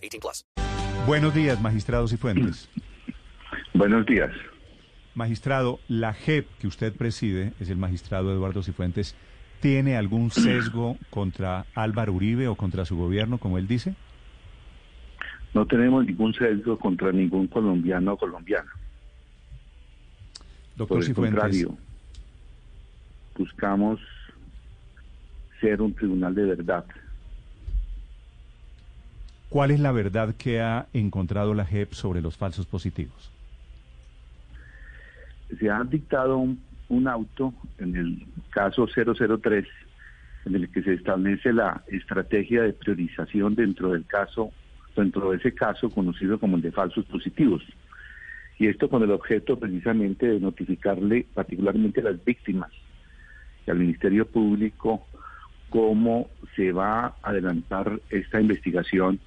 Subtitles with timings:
[0.00, 0.44] 18 plus.
[1.06, 2.68] Buenos días, magistrados y fuentes.
[3.74, 4.30] Buenos días.
[5.14, 9.16] Magistrado, la JEP que usted preside, es el magistrado Eduardo Cifuentes,
[9.60, 13.94] ¿tiene algún sesgo contra Álvaro Uribe o contra su gobierno, como él dice?
[15.52, 18.70] No tenemos ningún sesgo contra ningún colombiano o colombiana.
[20.76, 21.78] Doctor Por el Cifuentes, contrario,
[23.36, 24.00] buscamos
[25.60, 26.84] ser un tribunal de verdad.
[29.50, 33.30] ¿Cuál es la verdad que ha encontrado la JEP sobre los falsos positivos?
[35.58, 39.66] Se ha dictado un, un auto en el caso 003
[40.46, 44.52] en el que se establece la estrategia de priorización dentro del caso,
[44.96, 47.62] dentro de ese caso conocido como el de falsos positivos.
[48.58, 52.70] Y esto con el objeto precisamente de notificarle particularmente a las víctimas
[53.66, 55.06] y al Ministerio Público
[55.70, 59.20] cómo se va a adelantar esta investigación,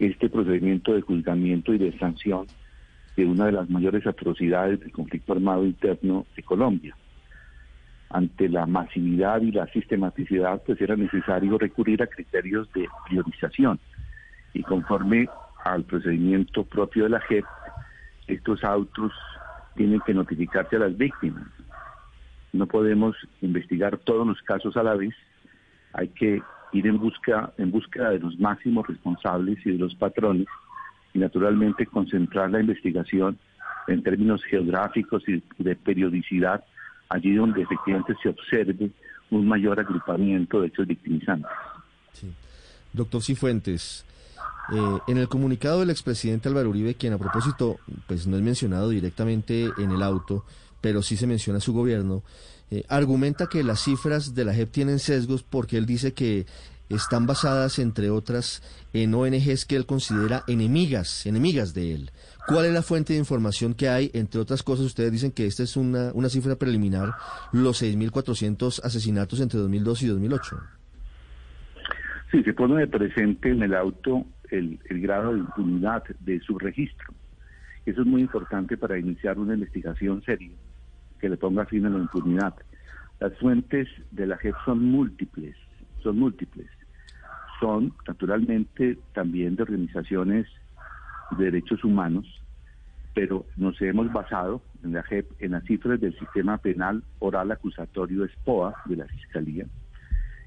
[0.00, 2.46] este procedimiento de juzgamiento y de sanción
[3.16, 6.96] de una de las mayores atrocidades del conflicto armado interno de Colombia.
[8.08, 13.78] Ante la masividad y la sistematicidad, pues era necesario recurrir a criterios de priorización.
[14.54, 15.28] Y conforme
[15.64, 17.44] al procedimiento propio de la JEP,
[18.26, 19.12] estos autos
[19.76, 21.46] tienen que notificarse a las víctimas.
[22.52, 25.14] No podemos investigar todos los casos a la vez,
[25.92, 30.46] hay que ir en busca en búsqueda de los máximos responsables y de los patrones
[31.12, 33.38] y naturalmente concentrar la investigación
[33.88, 36.64] en términos geográficos y de periodicidad
[37.08, 38.90] allí donde efectivamente se observe
[39.30, 41.50] un mayor agrupamiento de hechos victimizantes.
[42.12, 42.32] Sí.
[42.92, 44.04] Doctor Cifuentes,
[44.72, 48.90] eh, en el comunicado del expresidente Álvaro Uribe, quien a propósito pues no es mencionado
[48.90, 50.44] directamente en el auto,
[50.80, 52.22] pero sí se menciona su gobierno,
[52.70, 56.46] eh, argumenta que las cifras de la JEP tienen sesgos porque él dice que
[56.88, 62.10] están basadas, entre otras, en ONGs que él considera enemigas, enemigas de él.
[62.46, 64.10] ¿Cuál es la fuente de información que hay?
[64.12, 67.12] Entre otras cosas, ustedes dicen que esta es una, una cifra preliminar,
[67.52, 70.60] los 6.400 asesinatos entre 2002 y 2008.
[72.32, 76.58] Sí, se pone de presente en el auto el, el grado de impunidad de su
[76.58, 77.14] registro.
[77.86, 80.50] Eso es muy importante para iniciar una investigación seria
[81.20, 82.54] que le ponga fin a la impunidad.
[83.20, 85.54] Las fuentes de la JEP son múltiples,
[86.02, 86.68] son múltiples.
[87.60, 90.46] Son, naturalmente, también de organizaciones
[91.36, 92.26] de derechos humanos,
[93.14, 98.26] pero nos hemos basado en la JEP en las cifras del sistema penal oral acusatorio
[98.26, 99.66] SPOA de la Fiscalía,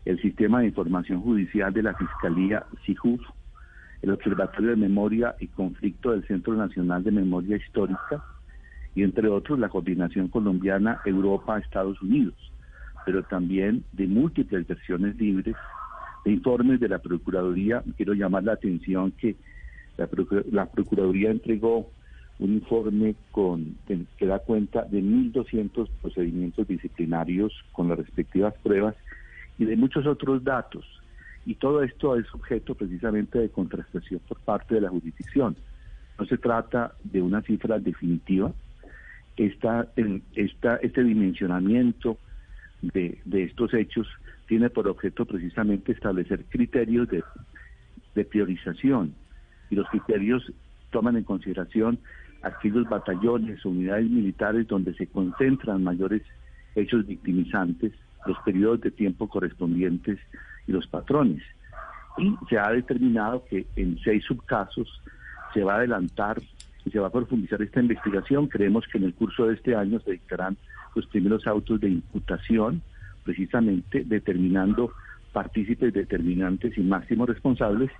[0.05, 3.21] el sistema de información judicial de la Fiscalía SIJUF,
[4.01, 8.23] el Observatorio de Memoria y Conflicto del Centro Nacional de Memoria Histórica
[8.95, 12.35] y entre otros la Coordinación Colombiana Europa-Estados Unidos,
[13.05, 15.55] pero también de múltiples versiones libres
[16.25, 17.83] de informes de la Procuraduría.
[17.97, 19.35] Quiero llamar la atención que
[19.97, 21.89] la, Procur la Procuraduría entregó
[22.39, 28.95] un informe con, que, da cuenta de 1.200 procedimientos disciplinarios con las respectivas pruebas
[29.57, 30.85] y de muchos otros datos.
[31.45, 35.55] Y todo esto es objeto precisamente de contrastación por parte de la jurisdicción.
[36.17, 38.51] No se trata de una cifra definitiva.
[39.35, 39.87] Esta,
[40.35, 42.17] esta, este dimensionamiento
[42.81, 44.07] de, estos hechos
[44.47, 47.23] tiene por objeto precisamente establecer criterios de,
[48.13, 49.13] de priorización.
[49.69, 50.51] Y los criterios
[50.91, 51.97] toman en consideración
[52.43, 56.21] aquellos batallones unidades militares donde se concentran mayores
[56.75, 57.93] hechos victimizantes,
[58.25, 60.19] los periodos de tiempo correspondientes
[60.67, 61.41] y los patrones.
[62.17, 65.01] Y se ha determinado que en seis subcasos
[65.53, 66.41] se va a adelantar
[66.85, 68.47] y se va a profundizar esta investigación.
[68.47, 70.57] Creemos que en el curso de este año se dictarán
[70.95, 72.81] los primeros autos de imputación,
[73.23, 74.91] precisamente determinando
[75.31, 77.91] partícipes determinantes y máximos responsables,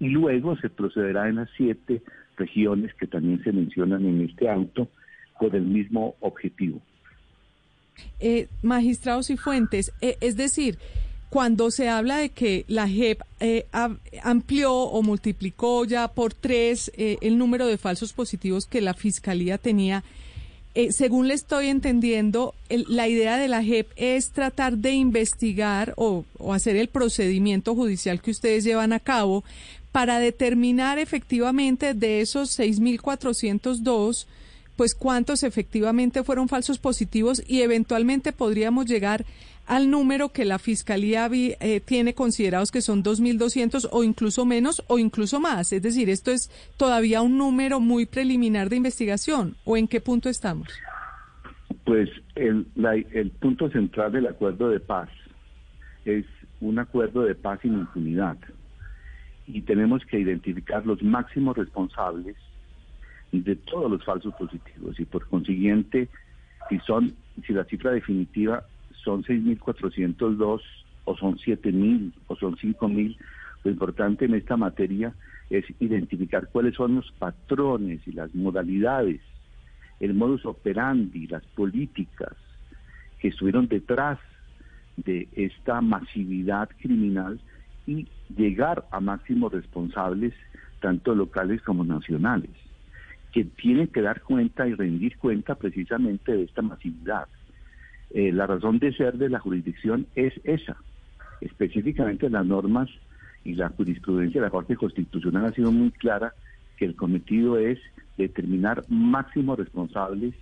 [0.00, 2.02] y luego se procederá en las siete
[2.36, 4.88] regiones que también se mencionan en este auto
[5.38, 6.80] con el mismo objetivo.
[8.18, 10.78] Eh, magistrados y fuentes, eh, es decir,
[11.34, 13.66] cuando se habla de que la JEP eh,
[14.22, 19.58] amplió o multiplicó ya por tres eh, el número de falsos positivos que la Fiscalía
[19.58, 20.04] tenía,
[20.76, 25.92] eh, según le estoy entendiendo, el, la idea de la JEP es tratar de investigar
[25.96, 29.42] o, o hacer el procedimiento judicial que ustedes llevan a cabo
[29.90, 34.26] para determinar efectivamente de esos 6.402,
[34.76, 39.26] pues cuántos efectivamente fueron falsos positivos y eventualmente podríamos llegar
[39.66, 44.98] al número que la Fiscalía eh, tiene considerados que son 2.200 o incluso menos o
[44.98, 45.72] incluso más.
[45.72, 49.56] Es decir, esto es todavía un número muy preliminar de investigación.
[49.64, 50.68] ¿O en qué punto estamos?
[51.84, 52.66] Pues el,
[53.12, 55.08] el punto central del acuerdo de paz
[56.04, 56.24] es
[56.60, 58.36] un acuerdo de paz sin impunidad.
[59.46, 62.36] Y tenemos que identificar los máximos responsables
[63.32, 64.98] de todos los falsos positivos.
[64.98, 66.08] Y por consiguiente,
[66.68, 67.14] si son,
[67.46, 68.64] si la cifra definitiva
[69.04, 70.60] son 6.402
[71.04, 73.16] o son 7.000 o son 5.000,
[73.64, 75.14] lo importante en esta materia
[75.50, 79.20] es identificar cuáles son los patrones y las modalidades,
[80.00, 82.32] el modus operandi, las políticas
[83.18, 84.18] que estuvieron detrás
[84.96, 87.40] de esta masividad criminal
[87.86, 90.32] y llegar a máximos responsables,
[90.80, 92.50] tanto locales como nacionales,
[93.32, 97.26] que tienen que dar cuenta y rendir cuenta precisamente de esta masividad.
[98.14, 100.76] Eh, la razón de ser de la jurisdicción es esa.
[101.40, 102.88] Específicamente las normas
[103.44, 106.32] y la jurisprudencia de la Corte Constitucional ha sido muy clara
[106.76, 107.80] que el cometido es
[108.16, 110.32] determinar máximos responsables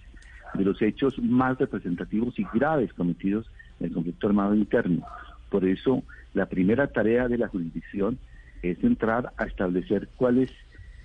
[0.52, 5.06] de los hechos más representativos y graves cometidos en el conflicto armado interno.
[5.48, 6.02] Por eso,
[6.34, 8.18] la primera tarea de la jurisdicción
[8.62, 10.50] es entrar a establecer cuáles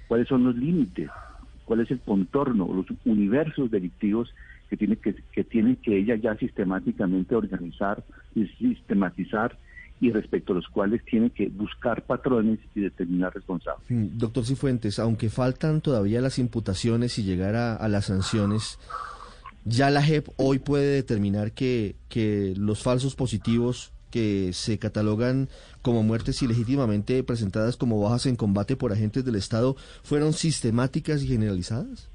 [0.10, 1.10] cuáles son los límites,
[1.64, 4.34] cuál es el contorno, los universos delictivos
[4.70, 8.04] que tiene que, que tiene que ella ya sistemáticamente organizar
[8.36, 9.58] y sistematizar
[10.00, 13.86] y respecto a los cuales tiene que buscar patrones y determinar responsables.
[13.90, 18.78] Doctor Cifuentes, aunque faltan todavía las imputaciones y llegar a, las sanciones,
[19.66, 25.50] ya la JEP hoy puede determinar que, que los falsos positivos que se catalogan
[25.82, 31.28] como muertes ilegítimamente presentadas como bajas en combate por agentes del Estado fueron sistemáticas y
[31.28, 32.10] generalizadas?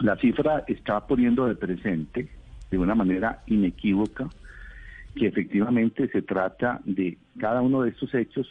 [0.00, 2.28] La cifra está poniendo de presente
[2.70, 4.30] de una manera inequívoca
[5.14, 8.48] que efectivamente se trata de cada uno de estos hechos,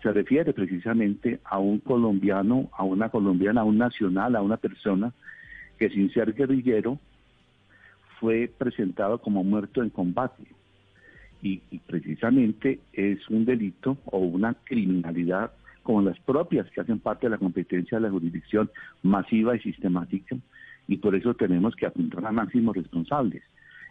[0.00, 5.12] se refiere precisamente a un colombiano, a una colombiana, a un nacional, a una persona
[5.76, 7.00] que sin ser guerrillero
[8.20, 10.44] fue presentado como muerto en combate.
[11.42, 15.52] Y, y, precisamente es un delito o una criminalidad
[15.88, 18.70] como las propias que hacen parte de la competencia de la jurisdicción
[19.02, 20.36] masiva y sistemática,
[20.86, 23.42] y por eso tenemos que apuntar a máximos responsables.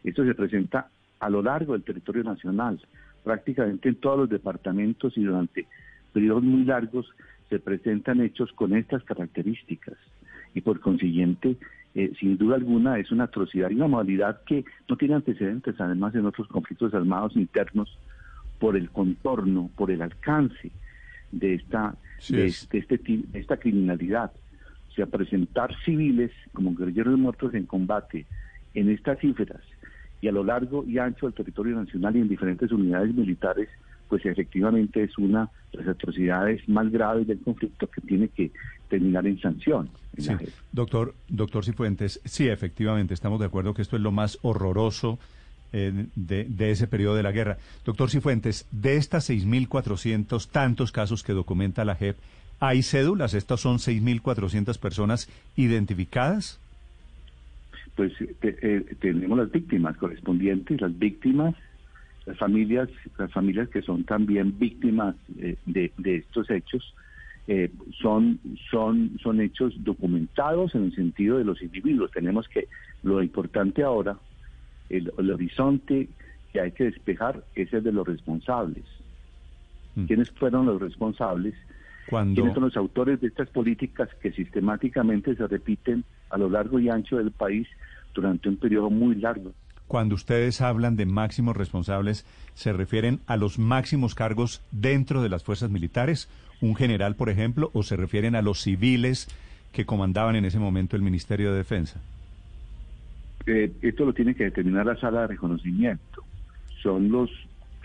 [0.03, 2.79] Esto se presenta a lo largo del territorio nacional,
[3.23, 5.65] prácticamente en todos los departamentos y durante
[6.13, 7.09] periodos muy largos
[7.49, 9.97] se presentan hechos con estas características
[10.53, 11.57] y por consiguiente,
[11.95, 16.13] eh, sin duda alguna, es una atrocidad y una modalidad que no tiene antecedentes además
[16.13, 17.89] en otros conflictos armados internos
[18.59, 20.71] por el contorno, por el alcance
[21.31, 21.95] de esta,
[22.29, 22.99] de, este,
[23.33, 24.31] esta criminalidad.
[24.89, 28.25] O sea, presentar civiles como guerrilleros muertos en combate
[28.73, 29.61] en estas cifras
[30.21, 33.69] y a lo largo y ancho del territorio nacional y en diferentes unidades militares,
[34.09, 38.51] pues efectivamente es una de las atrocidades más graves del conflicto que tiene que
[38.89, 39.89] terminar en sanción.
[40.71, 45.19] Doctor, doctor Cifuentes, sí, efectivamente, estamos de acuerdo que esto es lo más horroroso
[45.73, 47.57] eh, de, ese periodo de la guerra.
[47.83, 52.15] Doctor Cifuentes, de estas 6.400 tantos casos que documenta la JEP,
[52.59, 53.33] ¿hay cédulas?
[53.33, 56.59] ¿Estas son 6.400 personas identificadas?
[57.95, 61.53] Pues eh, eh, tenemos las víctimas correspondientes, las víctimas,
[62.25, 65.15] las familias, las familias que son también víctimas
[65.65, 66.93] de, estos hechos.
[68.01, 72.11] son, son, son hechos documentados en el sentido de los individuos.
[72.11, 72.67] Tenemos que,
[73.03, 74.17] lo importante ahora
[74.89, 76.09] el, horizonte
[76.51, 78.85] que hay que despejar es el de los responsables.
[79.95, 80.05] Mm.
[80.05, 81.53] ¿Quiénes fueron los responsables?
[82.09, 86.89] ¿Quiénes son los autores de estas políticas que sistemáticamente se repiten a lo largo y
[86.89, 87.67] ancho del país
[88.13, 89.51] durante un periodo muy largo?
[89.87, 95.43] Cuando ustedes hablan de máximos responsables, ¿se refieren a los máximos cargos dentro de las
[95.43, 96.29] fuerzas militares?
[96.61, 97.71] ¿Un general, por ejemplo?
[97.73, 99.27] ¿O se refieren a los civiles
[99.71, 102.01] que comandaban en ese momento el Ministerio de Defensa?
[103.47, 106.23] Esto lo tiene que determinar la sala de reconocimiento.
[106.83, 107.31] Son los,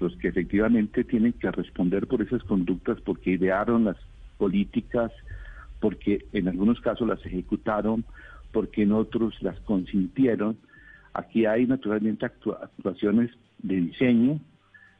[0.00, 3.96] los que efectivamente tienen que responder por esas conductas porque idearon las
[4.38, 5.12] políticas,
[5.80, 8.04] porque en algunos casos las ejecutaron,
[8.52, 10.56] porque en otros las consintieron.
[11.14, 13.30] Aquí hay naturalmente actuaciones
[13.62, 14.40] de diseño,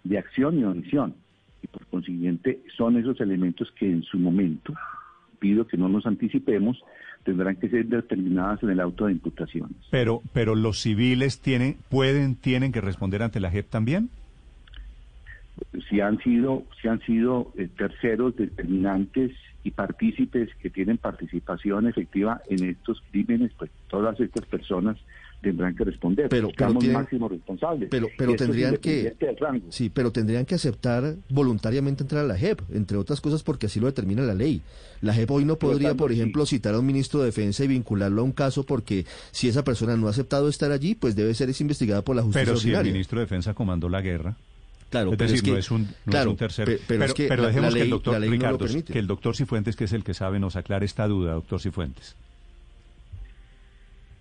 [0.04, 1.14] de acción y omisión.
[1.62, 4.74] Y por consiguiente son esos elementos que en su momento,
[5.38, 6.80] pido que no nos anticipemos,
[7.24, 9.76] tendrán que ser determinadas en el auto de imputaciones.
[9.90, 14.10] Pero, pero los civiles tienen, pueden, tienen que responder ante la JEP también.
[15.88, 19.32] si han sido, si han sido eh, terceros determinantes
[19.64, 24.98] y partícipes que tienen participación efectiva en estos crímenes, pues todas estas personas
[25.42, 26.28] tendrán que responder.
[26.28, 27.88] Pero, pero tienen- máximos responsables.
[27.90, 29.14] Pero, pero tendrían que
[29.70, 33.80] sí, pero tendrían que aceptar voluntariamente entrar a la JEP, entre otras cosas porque así
[33.80, 34.62] lo determina la ley.
[35.00, 36.18] La JEP hoy no podría, tanto, por sí.
[36.20, 39.64] ejemplo, citar a un ministro de Defensa y vincularlo a un caso porque si esa
[39.64, 42.56] persona no ha aceptado estar allí, pues debe ser es investigada por la justicia Pero
[42.56, 44.36] si el ministro de Defensa comandó la guerra,
[44.90, 46.64] Claro, es pero decir, que- no es un, no claro, es un tercer.
[46.66, 49.06] pe- pero, es que la- dejemos la que ley- el doctor no Ricardo, que el
[49.06, 52.14] doctor Cifuentes, que es el que sabe, nos aclare esta duda, doctor Cifuentes.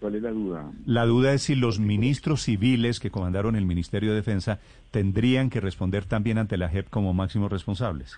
[0.01, 0.71] ¿Cuál es la duda?
[0.87, 5.61] La duda es si los ministros civiles que comandaron el Ministerio de Defensa tendrían que
[5.61, 8.17] responder también ante la JEP como máximos responsables.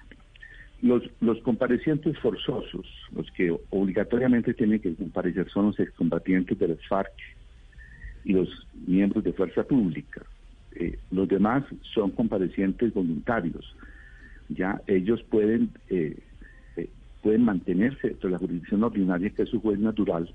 [0.81, 6.87] Los, los comparecientes forzosos, los que obligatoriamente tienen que comparecer son los excombatientes de las
[6.87, 7.11] FARC
[8.23, 8.47] y los
[8.87, 10.21] miembros de fuerza pública.
[10.75, 13.75] Eh, los demás son comparecientes voluntarios.
[14.47, 16.17] Ya ellos pueden eh,
[16.77, 16.89] eh,
[17.21, 20.33] pueden mantenerse dentro de la jurisdicción ordinaria que es su juez natural,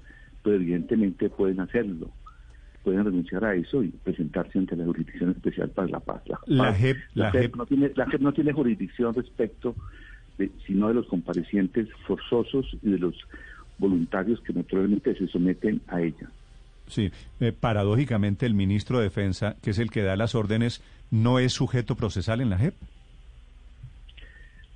[0.49, 2.11] pero evidentemente pueden hacerlo.
[2.83, 6.23] Pueden renunciar a eso y presentarse ante la Jurisdicción Especial para la Paz.
[6.47, 9.77] La paz- JEP la la JEP JEP no tiene, la JEP no tiene jurisdicción respecto
[10.39, 13.15] de, sino de los comparecientes forzosos y de los
[13.77, 16.31] voluntarios que naturalmente se someten a ella.
[16.87, 21.39] Sí, eh, paradójicamente el ministro de Defensa, que es el que da las órdenes, no
[21.41, 22.75] es sujeto procesal en la JEP.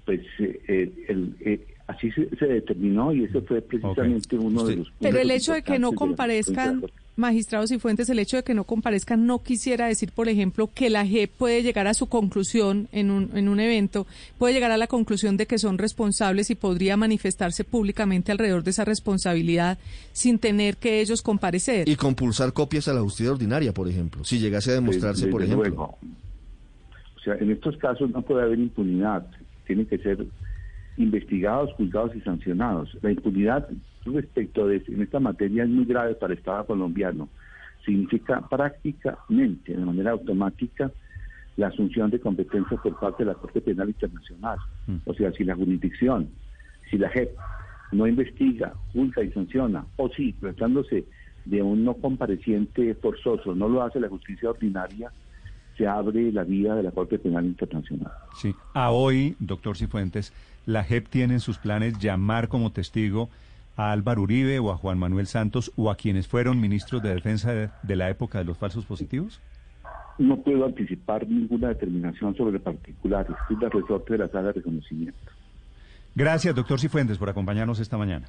[0.04, 4.76] Pues eh, eh, el- eh, así se, se determinó y ese fue precisamente uno de
[4.76, 6.84] los Pero el puntos hecho de que no comparezcan,
[7.16, 10.90] magistrados y fuentes, el hecho de que no comparezcan no quisiera decir, por ejemplo, que
[10.90, 14.06] la JEP puede llegar a su conclusión en un, en un evento,
[14.38, 18.70] puede llegar a la conclusión de que son responsables y podría manifestarse públicamente alrededor de
[18.70, 19.78] esa responsabilidad
[20.12, 21.88] sin tener que ellos comparecer.
[21.88, 25.42] Y compulsar copias a la justicia ordinaria, por ejemplo, si llegase a demostrarse, Desde por
[25.42, 25.68] ejemplo.
[25.68, 25.98] luego.
[27.16, 29.24] O sea, en estos casos no puede haber impunidad.
[29.64, 30.26] Tienen que ser
[30.96, 32.96] investigados, juzgados y sancionados.
[33.02, 33.68] La impunidad
[34.04, 37.28] respecto de en esta materia es muy grave para el Estado colombiano.
[37.84, 40.90] Significa prácticamente, de manera automática,
[41.56, 44.58] la asunción de competencias por parte de la Corte Penal Internacional.
[45.04, 46.28] O sea, si la jurisdicción,
[46.90, 47.30] si la JEP
[47.92, 51.04] no investiga, juzga y sanciona, o si tratándose
[51.44, 55.12] de un no compareciente forzoso, no lo hace la justicia ordinaria,
[55.82, 58.12] se abre la vía de la Corte Penal Internacional.
[58.36, 58.54] Sí.
[58.72, 60.32] A hoy, doctor Cifuentes,
[60.64, 63.28] la JEP tiene en sus planes llamar como testigo
[63.76, 67.52] a Álvaro Uribe o a Juan Manuel Santos o a quienes fueron ministros de defensa
[67.52, 69.40] de, de la época de los falsos positivos.
[70.18, 75.32] No puedo anticipar ninguna determinación sobre particulares, es la resorte de la sala de reconocimiento.
[76.14, 78.28] Gracias, doctor Cifuentes, por acompañarnos esta mañana.